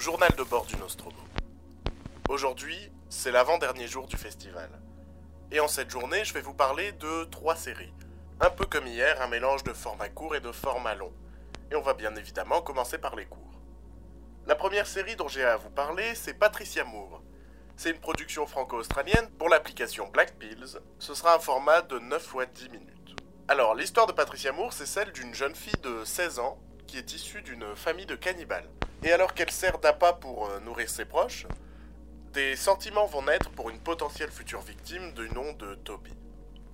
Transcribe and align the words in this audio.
Journal 0.00 0.32
de 0.34 0.44
bord 0.44 0.64
du 0.64 0.76
Nostromo. 0.76 1.18
Aujourd'hui, 2.30 2.90
c'est 3.10 3.30
l'avant-dernier 3.30 3.86
jour 3.86 4.06
du 4.06 4.16
festival. 4.16 4.70
Et 5.52 5.60
en 5.60 5.68
cette 5.68 5.90
journée, 5.90 6.24
je 6.24 6.32
vais 6.32 6.40
vous 6.40 6.54
parler 6.54 6.92
de 6.92 7.24
trois 7.24 7.54
séries. 7.54 7.92
Un 8.40 8.48
peu 8.48 8.64
comme 8.64 8.86
hier, 8.86 9.20
un 9.20 9.26
mélange 9.26 9.62
de 9.62 9.74
format 9.74 10.08
court 10.08 10.34
et 10.34 10.40
de 10.40 10.52
format 10.52 10.94
long. 10.94 11.12
Et 11.70 11.76
on 11.76 11.82
va 11.82 11.92
bien 11.92 12.16
évidemment 12.16 12.62
commencer 12.62 12.96
par 12.96 13.14
les 13.14 13.26
courts. 13.26 13.60
La 14.46 14.54
première 14.54 14.86
série 14.86 15.16
dont 15.16 15.28
j'ai 15.28 15.44
à 15.44 15.58
vous 15.58 15.68
parler, 15.68 16.14
c'est 16.14 16.32
Patricia 16.32 16.82
Moore. 16.84 17.20
C'est 17.76 17.90
une 17.90 18.00
production 18.00 18.46
franco-australienne 18.46 19.28
pour 19.38 19.50
l'application 19.50 20.08
Black 20.08 20.38
Pills. 20.38 20.78
Ce 20.98 21.12
sera 21.12 21.36
un 21.36 21.40
format 21.40 21.82
de 21.82 21.98
9 21.98 22.22
fois 22.22 22.46
10 22.46 22.70
minutes. 22.70 23.16
Alors, 23.48 23.74
l'histoire 23.74 24.06
de 24.06 24.12
Patricia 24.12 24.52
Moore, 24.52 24.72
c'est 24.72 24.86
celle 24.86 25.12
d'une 25.12 25.34
jeune 25.34 25.54
fille 25.54 25.78
de 25.82 26.06
16 26.06 26.38
ans 26.38 26.58
qui 26.86 26.96
est 26.96 27.12
issue 27.12 27.42
d'une 27.42 27.76
famille 27.76 28.06
de 28.06 28.16
cannibales. 28.16 28.70
Et 29.02 29.12
alors 29.12 29.34
qu'elle 29.34 29.50
sert 29.50 29.78
d'appât 29.78 30.14
pour 30.14 30.48
euh, 30.48 30.60
nourrir 30.60 30.90
ses 30.90 31.06
proches, 31.06 31.46
des 32.32 32.54
sentiments 32.54 33.06
vont 33.06 33.22
naître 33.22 33.50
pour 33.50 33.70
une 33.70 33.80
potentielle 33.80 34.30
future 34.30 34.60
victime 34.60 35.12
du 35.14 35.28
nom 35.30 35.52
de 35.54 35.74
Toby. 35.76 36.12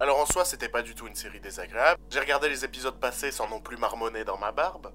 Alors 0.01 0.19
en 0.19 0.27
soi, 0.27 0.45
c'était 0.45 0.69
pas 0.69 0.83
du 0.83 0.95
tout 0.95 1.07
une 1.07 1.15
série 1.15 1.41
désagréable. 1.41 2.01
J'ai 2.11 2.21
regardé 2.21 2.49
les 2.49 2.65
épisodes 2.65 2.99
passés 2.99 3.31
sans 3.31 3.49
non 3.49 3.61
plus 3.61 3.77
marmonner 3.77 4.25
dans 4.25 4.37
ma 4.37 4.53
barbe. 4.53 4.93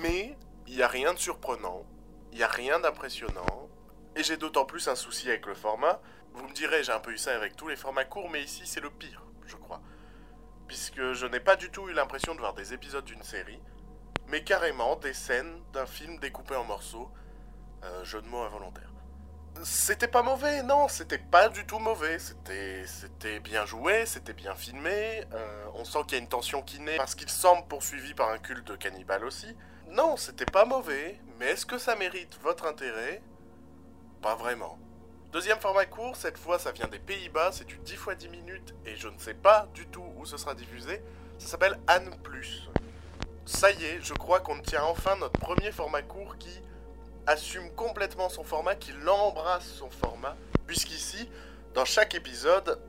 Mais 0.00 0.36
il 0.66 0.76
n'y 0.76 0.82
a 0.82 0.88
rien 0.88 1.12
de 1.12 1.18
surprenant, 1.18 1.84
il 2.32 2.38
n'y 2.38 2.42
a 2.42 2.48
rien 2.48 2.80
d'impressionnant, 2.80 3.68
et 4.16 4.22
j'ai 4.22 4.36
d'autant 4.36 4.64
plus 4.64 4.88
un 4.88 4.96
souci 4.96 5.28
avec 5.28 5.46
le 5.46 5.54
format. 5.54 6.00
Vous 6.32 6.48
me 6.48 6.52
direz, 6.54 6.82
j'ai 6.82 6.92
un 6.92 6.98
peu 6.98 7.12
eu 7.12 7.18
ça 7.18 7.36
avec 7.36 7.54
tous 7.54 7.68
les 7.68 7.76
formats 7.76 8.04
courts, 8.04 8.30
mais 8.30 8.42
ici 8.42 8.62
c'est 8.64 8.80
le 8.80 8.90
pire, 8.90 9.22
je 9.46 9.56
crois. 9.56 9.82
Puisque 10.66 11.12
je 11.12 11.26
n'ai 11.26 11.40
pas 11.40 11.56
du 11.56 11.70
tout 11.70 11.88
eu 11.88 11.92
l'impression 11.92 12.34
de 12.34 12.40
voir 12.40 12.54
des 12.54 12.72
épisodes 12.72 13.04
d'une 13.04 13.22
série, 13.22 13.60
mais 14.28 14.44
carrément 14.44 14.96
des 14.96 15.14
scènes 15.14 15.60
d'un 15.72 15.86
film 15.86 16.18
découpé 16.18 16.56
en 16.56 16.64
morceaux. 16.64 17.10
Euh, 17.84 18.04
jeu 18.04 18.22
de 18.22 18.28
mots 18.28 18.42
involontaire. 18.42 18.92
C'était 19.64 20.08
pas 20.08 20.22
mauvais, 20.22 20.62
non, 20.62 20.88
c'était 20.88 21.18
pas 21.18 21.48
du 21.48 21.66
tout 21.66 21.78
mauvais. 21.78 22.18
C'était, 22.18 22.86
c'était 22.86 23.40
bien 23.40 23.66
joué, 23.66 24.06
c'était 24.06 24.32
bien 24.32 24.54
filmé. 24.54 25.24
Euh, 25.32 25.64
on 25.74 25.84
sent 25.84 25.98
qu'il 26.06 26.12
y 26.12 26.20
a 26.20 26.22
une 26.22 26.28
tension 26.28 26.62
qui 26.62 26.80
naît 26.80 26.96
parce 26.96 27.14
qu'il 27.14 27.28
semble 27.28 27.66
poursuivi 27.68 28.14
par 28.14 28.30
un 28.30 28.38
culte 28.38 28.78
cannibale 28.78 29.24
aussi. 29.24 29.56
Non, 29.88 30.16
c'était 30.16 30.46
pas 30.46 30.64
mauvais, 30.64 31.20
mais 31.38 31.46
est-ce 31.46 31.66
que 31.66 31.76
ça 31.76 31.96
mérite 31.96 32.38
votre 32.42 32.66
intérêt? 32.66 33.22
Pas 34.22 34.36
vraiment. 34.36 34.78
Deuxième 35.32 35.58
format 35.58 35.86
court, 35.86 36.16
cette 36.16 36.38
fois 36.38 36.58
ça 36.58 36.72
vient 36.72 36.88
des 36.88 36.98
Pays-Bas, 36.98 37.52
c'est 37.52 37.64
du 37.64 37.78
10 37.78 37.92
x 37.94 38.16
10 38.18 38.28
minutes 38.28 38.74
et 38.86 38.96
je 38.96 39.08
ne 39.08 39.18
sais 39.18 39.34
pas 39.34 39.66
du 39.74 39.86
tout 39.86 40.04
où 40.16 40.24
ce 40.24 40.36
sera 40.36 40.54
diffusé. 40.54 41.02
Ça 41.38 41.48
s'appelle 41.48 41.78
Anne 41.86 42.14
Plus. 42.22 42.68
Ça 43.44 43.72
y 43.72 43.84
est, 43.84 44.00
je 44.00 44.14
crois 44.14 44.38
qu'on 44.38 44.60
tient 44.60 44.84
enfin 44.84 45.16
notre 45.16 45.40
premier 45.40 45.72
format 45.72 46.02
court 46.02 46.38
qui 46.38 46.62
assume 47.26 47.70
complètement 47.72 48.28
son 48.28 48.44
format, 48.44 48.76
qui 48.76 48.92
l'embrasse 48.92 49.66
son 49.66 49.90
format, 49.90 50.36
puisqu'ici, 50.66 51.28
dans 51.74 51.84
chaque 51.84 52.14
épisode, 52.14 52.80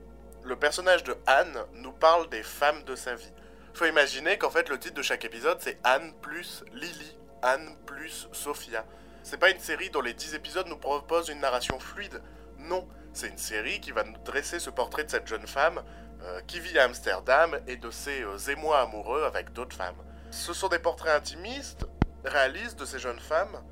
le 0.43 0.55
personnage 0.55 1.03
de 1.03 1.17
Anne 1.25 1.57
nous 1.73 1.91
parle 1.91 2.29
des 2.29 2.43
femmes 2.43 2.83
de 2.83 2.95
sa 2.95 3.15
vie. 3.15 3.31
Faut 3.73 3.85
imaginer 3.85 4.37
qu'en 4.37 4.51
fait 4.51 4.69
le 4.69 4.77
titre 4.77 4.93
de 4.93 5.01
chaque 5.01 5.25
épisode 5.25 5.57
c'est 5.59 5.79
Anne 5.83 6.13
plus 6.21 6.63
Lily, 6.73 7.17
Anne 7.41 7.75
plus 7.87 8.27
Sophia. 8.31 8.85
C'est 9.23 9.37
pas 9.37 9.49
une 9.49 9.59
série 9.59 9.89
dont 9.89 10.01
les 10.01 10.13
10 10.13 10.35
épisodes 10.35 10.67
nous 10.67 10.77
proposent 10.77 11.29
une 11.29 11.39
narration 11.39 11.79
fluide. 11.79 12.21
Non, 12.59 12.87
c'est 13.13 13.29
une 13.29 13.37
série 13.39 13.79
qui 13.79 13.91
va 13.91 14.03
nous 14.03 14.17
dresser 14.23 14.59
ce 14.59 14.69
portrait 14.69 15.05
de 15.05 15.09
cette 15.09 15.27
jeune 15.27 15.47
femme 15.47 15.81
euh, 16.21 16.41
qui 16.45 16.59
vit 16.59 16.77
à 16.77 16.83
Amsterdam 16.83 17.59
et 17.65 17.77
de 17.77 17.89
ses 17.89 18.21
euh, 18.21 18.37
émois 18.51 18.81
amoureux 18.81 19.23
avec 19.23 19.51
d'autres 19.53 19.75
femmes. 19.75 19.95
Ce 20.35 20.51
sont 20.51 20.67
des 20.67 20.79
portraits 20.79 21.13
intimistes, 21.13 21.85
réalistes 22.25 22.79
de 22.79 22.85
ces 22.85 22.97
jeunes 22.97 23.19
femmes. 23.19 23.63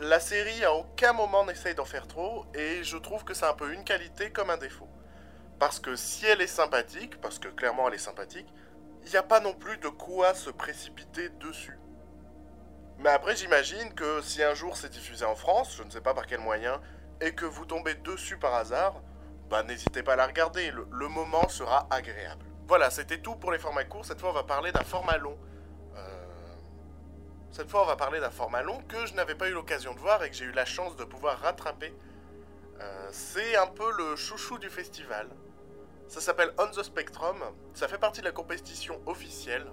La 0.00 0.18
série 0.18 0.64
à 0.64 0.72
aucun 0.72 1.12
moment 1.12 1.44
n'essaye 1.44 1.74
d'en 1.74 1.84
faire 1.84 2.08
trop 2.08 2.46
et 2.54 2.82
je 2.82 2.96
trouve 2.96 3.22
que 3.22 3.34
c'est 3.34 3.44
un 3.44 3.52
peu 3.52 3.70
une 3.74 3.84
qualité 3.84 4.30
comme 4.32 4.48
un 4.48 4.56
défaut. 4.56 4.88
Parce 5.58 5.78
que 5.78 5.96
si 5.96 6.24
elle 6.24 6.40
est 6.40 6.46
sympathique, 6.46 7.20
parce 7.20 7.38
que 7.38 7.48
clairement 7.48 7.86
elle 7.86 7.94
est 7.94 7.98
sympathique, 7.98 8.48
il 9.04 9.10
n'y 9.10 9.18
a 9.18 9.22
pas 9.22 9.40
non 9.40 9.52
plus 9.52 9.76
de 9.76 9.88
quoi 9.88 10.32
se 10.32 10.48
précipiter 10.48 11.28
dessus. 11.28 11.78
Mais 12.98 13.10
après 13.10 13.36
j'imagine 13.36 13.92
que 13.92 14.22
si 14.22 14.42
un 14.42 14.54
jour 14.54 14.78
c'est 14.78 14.90
diffusé 14.90 15.26
en 15.26 15.36
France, 15.36 15.76
je 15.76 15.82
ne 15.82 15.90
sais 15.90 16.00
pas 16.00 16.14
par 16.14 16.26
quel 16.26 16.40
moyen, 16.40 16.80
et 17.20 17.34
que 17.34 17.44
vous 17.44 17.66
tombez 17.66 17.94
dessus 17.94 18.38
par 18.38 18.54
hasard, 18.54 19.02
bah 19.50 19.62
n'hésitez 19.64 20.02
pas 20.02 20.14
à 20.14 20.16
la 20.16 20.26
regarder, 20.26 20.70
le, 20.70 21.08
moment 21.08 21.46
sera 21.50 21.86
agréable. 21.90 22.46
Voilà, 22.66 22.88
c'était 22.88 23.18
tout 23.18 23.36
pour 23.36 23.52
les 23.52 23.58
formats 23.58 23.84
courts, 23.84 24.06
cette 24.06 24.18
fois 24.18 24.30
on 24.30 24.32
va 24.34 24.44
parler 24.44 24.72
d'un 24.72 24.82
format 24.82 25.18
long. 25.18 25.36
Cette 27.52 27.68
fois, 27.68 27.82
on 27.82 27.86
va 27.86 27.96
parler 27.96 28.20
d'un 28.20 28.30
format 28.30 28.62
long 28.62 28.78
que 28.88 29.06
je 29.06 29.14
n'avais 29.14 29.34
pas 29.34 29.48
eu 29.48 29.52
l'occasion 29.52 29.92
de 29.94 29.98
voir 29.98 30.22
et 30.22 30.30
que 30.30 30.36
j'ai 30.36 30.44
eu 30.44 30.52
la 30.52 30.64
chance 30.64 30.96
de 30.96 31.04
pouvoir 31.04 31.40
rattraper. 31.40 31.92
Euh, 32.80 33.08
c'est 33.10 33.56
un 33.56 33.66
peu 33.66 33.90
le 33.98 34.14
chouchou 34.14 34.58
du 34.58 34.70
festival. 34.70 35.28
Ça 36.06 36.20
s'appelle 36.20 36.52
On 36.58 36.68
the 36.68 36.82
Spectrum. 36.82 37.36
Ça 37.74 37.88
fait 37.88 37.98
partie 37.98 38.20
de 38.20 38.26
la 38.26 38.32
compétition 38.32 39.00
officielle. 39.06 39.66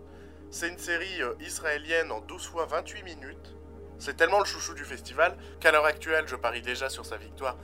C'est 0.50 0.70
une 0.70 0.80
série 0.80 1.22
euh, 1.22 1.36
israélienne 1.40 2.12
en 2.12 2.20
12 2.22 2.48
fois 2.48 2.66
28 2.66 3.04
minutes. 3.04 3.56
C'est 4.00 4.18
tellement 4.18 4.40
le 4.40 4.46
chouchou 4.46 4.74
du 4.74 4.84
festival 4.84 5.38
qu'à 5.60 5.72
l'heure 5.72 5.86
actuelle, 5.86 6.28
je 6.28 6.36
parie 6.36 6.62
déjà 6.62 6.90
sur 6.90 7.06
sa 7.06 7.18
victoire 7.18 7.58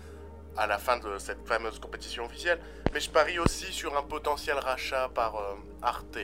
à 0.58 0.68
la 0.68 0.78
fin 0.78 0.98
de 0.98 1.18
cette 1.18 1.48
fameuse 1.48 1.80
compétition 1.80 2.26
officielle. 2.26 2.60
Mais 2.94 3.00
je 3.00 3.10
parie 3.10 3.40
aussi 3.40 3.74
sur 3.74 3.98
un 3.98 4.04
potentiel 4.04 4.58
rachat 4.60 5.10
par 5.10 5.38
euh, 5.38 5.56
Arte. 5.82 6.20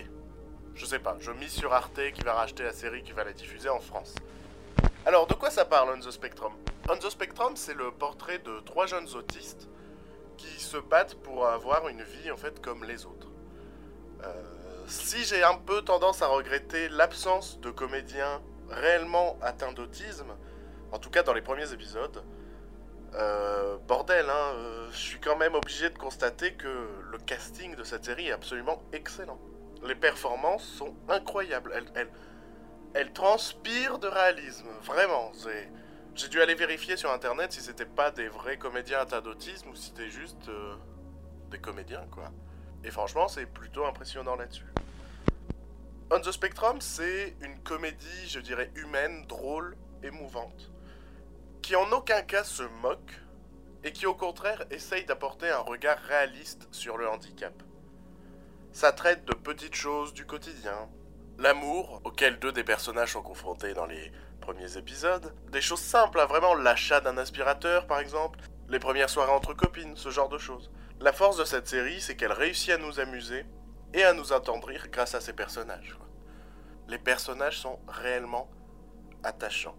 Je 0.79 0.85
sais 0.85 0.99
pas, 0.99 1.17
je 1.19 1.31
mise 1.31 1.51
sur 1.51 1.73
Arte 1.73 1.99
qui 2.13 2.21
va 2.21 2.35
racheter 2.35 2.63
la 2.63 2.71
série 2.71 3.03
qui 3.03 3.11
va 3.11 3.25
la 3.25 3.33
diffuser 3.33 3.67
en 3.67 3.81
France. 3.81 4.15
Alors, 5.05 5.27
de 5.27 5.33
quoi 5.33 5.49
ça 5.49 5.65
parle 5.65 5.89
On 5.93 5.99
the 5.99 6.09
Spectrum? 6.09 6.53
On 6.87 6.95
the 6.95 7.09
Spectrum, 7.09 7.57
c'est 7.57 7.73
le 7.73 7.91
portrait 7.91 8.39
de 8.39 8.61
trois 8.61 8.85
jeunes 8.85 9.09
autistes 9.13 9.67
qui 10.37 10.57
se 10.61 10.77
battent 10.77 11.15
pour 11.15 11.45
avoir 11.45 11.89
une 11.89 12.01
vie 12.01 12.31
en 12.31 12.37
fait 12.37 12.61
comme 12.61 12.85
les 12.85 13.05
autres. 13.05 13.27
Euh, 14.23 14.31
si 14.87 15.25
j'ai 15.25 15.43
un 15.43 15.57
peu 15.57 15.81
tendance 15.81 16.21
à 16.21 16.27
regretter 16.27 16.87
l'absence 16.87 17.59
de 17.59 17.71
comédiens 17.71 18.41
réellement 18.69 19.37
atteints 19.41 19.73
d'autisme, 19.73 20.33
en 20.93 20.97
tout 20.97 21.09
cas 21.09 21.23
dans 21.23 21.33
les 21.33 21.41
premiers 21.41 21.73
épisodes, 21.73 22.23
euh, 23.15 23.77
bordel, 23.85 24.29
hein, 24.29 24.53
euh, 24.53 24.87
je 24.93 24.97
suis 24.97 25.19
quand 25.19 25.35
même 25.35 25.55
obligé 25.55 25.89
de 25.89 25.97
constater 25.97 26.53
que 26.53 26.87
le 27.11 27.17
casting 27.17 27.75
de 27.75 27.83
cette 27.83 28.05
série 28.05 28.29
est 28.29 28.31
absolument 28.31 28.81
excellent. 28.93 29.41
Les 29.83 29.95
performances 29.95 30.63
sont 30.63 30.95
incroyables. 31.07 31.73
Elles, 32.93 33.13
transpirent 33.13 33.99
de 33.99 34.07
réalisme, 34.07 34.67
vraiment. 34.83 35.31
J'ai 36.15 36.27
dû 36.27 36.41
aller 36.41 36.55
vérifier 36.55 36.97
sur 36.97 37.11
internet 37.11 37.53
si 37.53 37.61
c'était 37.61 37.85
pas 37.85 38.11
des 38.11 38.27
vrais 38.27 38.57
comédiens 38.57 38.99
atteints 38.99 39.21
d'autisme 39.21 39.69
ou 39.69 39.75
si 39.75 39.87
c'était 39.87 40.09
juste 40.09 40.49
euh, 40.49 40.75
des 41.49 41.59
comédiens, 41.59 42.05
quoi. 42.11 42.31
Et 42.83 42.91
franchement, 42.91 43.27
c'est 43.27 43.45
plutôt 43.45 43.85
impressionnant 43.85 44.35
là-dessus. 44.35 44.65
On 46.11 46.19
the 46.19 46.31
Spectrum, 46.31 46.81
c'est 46.81 47.35
une 47.41 47.59
comédie, 47.59 48.27
je 48.27 48.39
dirais, 48.39 48.71
humaine, 48.75 49.25
drôle, 49.27 49.77
émouvante, 50.01 50.71
qui 51.61 51.75
en 51.75 51.91
aucun 51.91 52.21
cas 52.23 52.43
se 52.43 52.63
moque 52.81 53.13
et 53.83 53.91
qui 53.91 54.05
au 54.05 54.15
contraire 54.15 54.65
essaye 54.71 55.05
d'apporter 55.05 55.49
un 55.49 55.59
regard 55.59 55.99
réaliste 55.99 56.67
sur 56.71 56.97
le 56.97 57.07
handicap. 57.07 57.53
Ça 58.71 58.91
traite 58.91 59.25
de 59.25 59.33
petites 59.33 59.75
choses 59.75 60.13
du 60.13 60.25
quotidien, 60.25 60.89
l'amour, 61.39 62.01
auquel 62.03 62.37
deux 62.37 62.51
des 62.51 62.63
personnages 62.63 63.13
sont 63.13 63.23
confrontés 63.23 63.73
dans 63.73 63.87
les 63.87 64.11
premiers 64.41 64.77
épisodes, 64.77 65.33
des 65.51 65.59
choses 65.59 65.81
simples, 65.81 66.19
hein, 66.19 66.27
vraiment 66.27 66.53
l'achat 66.53 67.01
d'un 67.01 67.17
aspirateur 67.17 67.87
par 67.87 67.99
exemple, 67.99 68.39
les 68.69 68.79
premières 68.79 69.09
soirées 69.09 69.31
entre 69.31 69.55
copines, 69.55 69.97
ce 69.97 70.09
genre 70.09 70.29
de 70.29 70.37
choses. 70.37 70.71
La 70.99 71.13
force 71.13 71.37
de 71.37 71.45
cette 71.45 71.67
série, 71.67 71.99
c'est 71.99 72.15
qu'elle 72.15 72.31
réussit 72.31 72.69
à 72.69 72.77
nous 72.77 72.99
amuser 72.99 73.45
et 73.93 74.03
à 74.03 74.13
nous 74.13 74.33
attendrir 74.33 74.89
grâce 74.89 75.15
à 75.15 75.21
ses 75.21 75.33
personnages. 75.33 75.97
Les 76.87 76.99
personnages 76.99 77.57
sont 77.57 77.79
réellement 77.87 78.49
attachants. 79.23 79.77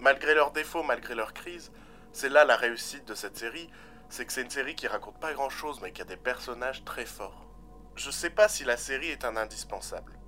Malgré 0.00 0.34
leurs 0.34 0.50
défauts, 0.50 0.82
malgré 0.82 1.14
leurs 1.14 1.32
crises, 1.32 1.70
c'est 2.12 2.28
là 2.28 2.44
la 2.44 2.56
réussite 2.56 3.06
de 3.06 3.14
cette 3.14 3.36
série, 3.36 3.70
c'est 4.08 4.26
que 4.26 4.32
c'est 4.32 4.42
une 4.42 4.50
série 4.50 4.74
qui 4.74 4.88
raconte 4.88 5.20
pas 5.20 5.32
grand 5.32 5.48
chose 5.48 5.80
mais 5.80 5.92
qui 5.92 6.02
a 6.02 6.06
des 6.06 6.16
personnages 6.16 6.84
très 6.84 7.06
forts. 7.06 7.51
Je 7.94 8.10
sais 8.10 8.30
pas 8.30 8.48
si 8.48 8.64
la 8.64 8.76
série 8.76 9.08
est 9.08 9.24
un 9.24 9.36
indispensable, 9.36 10.18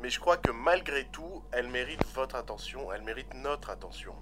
mais 0.00 0.10
je 0.10 0.18
crois 0.18 0.36
que 0.36 0.50
malgré 0.50 1.04
tout, 1.06 1.44
elle 1.52 1.68
mérite 1.68 2.04
votre 2.12 2.34
attention, 2.34 2.92
elle 2.92 3.02
mérite 3.02 3.32
notre 3.34 3.70
attention. 3.70 4.14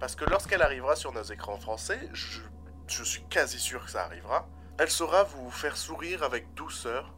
Parce 0.00 0.16
que 0.16 0.24
lorsqu'elle 0.24 0.62
arrivera 0.62 0.96
sur 0.96 1.12
nos 1.12 1.22
écrans 1.22 1.58
français, 1.58 2.08
je, 2.14 2.40
je 2.88 3.04
suis 3.04 3.24
quasi 3.24 3.58
sûr 3.58 3.84
que 3.84 3.90
ça 3.90 4.04
arrivera, 4.04 4.48
elle 4.78 4.90
saura 4.90 5.24
vous 5.24 5.50
faire 5.50 5.76
sourire 5.76 6.22
avec 6.22 6.54
douceur, 6.54 7.14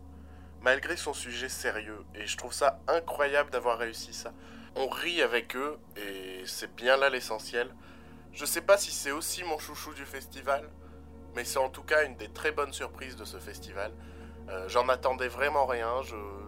malgré 0.61 0.97
son 0.97 1.13
sujet 1.13 1.49
sérieux. 1.49 2.05
Et 2.17 2.27
je 2.27 2.37
trouve 2.37 2.53
ça 2.53 2.81
incroyable 2.89 3.51
d'avoir 3.51 3.79
réussi 3.79 4.13
ça. 4.13 4.33
On 4.75 4.89
rit 4.89 5.23
avec 5.23 5.55
eux, 5.55 5.79
et 5.97 6.43
c'est 6.47 6.75
bien 6.75 6.97
là 6.97 7.11
l'essentiel. 7.11 7.73
Je 8.33 8.45
sais 8.45 8.61
pas 8.61 8.77
si 8.77 8.91
c'est 8.91 9.13
aussi 9.13 9.45
mon 9.45 9.59
chouchou 9.59 9.95
du 9.95 10.05
festival, 10.05 10.69
mais 11.37 11.45
c'est 11.45 11.59
en 11.59 11.71
tout 11.71 11.85
cas 11.85 12.05
une 12.05 12.17
des 12.17 12.29
très 12.29 12.51
bonnes 12.51 12.73
surprises 12.73 13.17
de 13.17 13.25
ce 13.25 13.39
festival. 13.39 13.93
Euh, 14.51 14.67
J'en 14.69 14.89
attendais 14.89 15.29
vraiment 15.29 15.67
rien, 15.67 16.01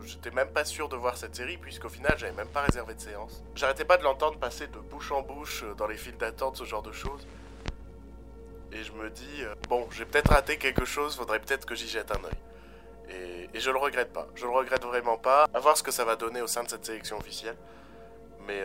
j'étais 0.05 0.31
même 0.31 0.49
pas 0.49 0.65
sûr 0.65 0.89
de 0.89 0.97
voir 0.97 1.19
cette 1.19 1.35
série 1.35 1.59
puisqu'au 1.59 1.91
final 1.91 2.15
j'avais 2.17 2.33
même 2.33 2.49
pas 2.49 2.63
réservé 2.63 2.95
de 2.95 3.01
séance. 3.01 3.43
J'arrêtais 3.55 3.85
pas 3.85 3.99
de 3.99 4.05
l'entendre 4.05 4.39
passer 4.39 4.69
de 4.69 4.79
bouche 4.79 5.13
en 5.13 5.21
bouche 5.21 5.65
euh, 5.65 5.75
dans 5.75 5.87
les 5.87 5.99
files 5.99 6.17
d'attente, 6.17 6.57
ce 6.57 6.65
genre 6.65 6.83
de 6.83 6.93
choses. 6.93 7.27
Et 8.73 8.83
je 8.85 8.93
me 8.93 9.11
dis, 9.11 9.43
euh, 9.43 9.55
bon, 9.69 9.87
j'ai 9.91 10.07
peut-être 10.07 10.31
raté 10.31 10.57
quelque 10.57 10.87
chose, 10.87 11.17
faudrait 11.17 11.41
peut-être 11.41 11.67
que 11.67 11.75
j'y 11.75 11.89
jette 11.89 12.11
un 12.11 12.25
œil. 12.25 13.49
Et, 13.53 13.61
je 13.61 13.71
le 13.71 13.79
regrette 13.79 14.13
pas, 14.13 14.29
je 14.37 14.45
le 14.45 14.53
regrette 14.53 14.85
vraiment 14.85 15.19
pas. 15.19 15.47
À 15.53 15.59
voir 15.59 15.77
ce 15.77 15.83
que 15.83 15.91
ça 15.91 16.05
va 16.05 16.17
donner 16.17 16.41
au 16.41 16.47
sein 16.47 16.63
de 16.63 16.71
cette 16.71 16.87
sélection 16.87 17.19
officielle. 17.19 17.57
Mais 18.47 18.63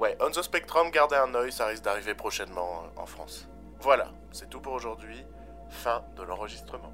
ouais, 0.00 0.18
On 0.20 0.30
the 0.30 0.42
Spectrum, 0.42 0.90
gardez 0.90 1.14
un 1.14 1.32
œil, 1.36 1.52
ça 1.52 1.66
risque 1.66 1.84
d'arriver 1.84 2.14
prochainement 2.14 2.82
en 2.96 3.06
France. 3.06 3.48
Voilà, 3.80 4.10
c'est 4.32 4.50
tout 4.50 4.60
pour 4.60 4.72
aujourd'hui. 4.72 5.24
Fin 5.70 6.04
de 6.16 6.24
l'enregistrement. 6.24 6.92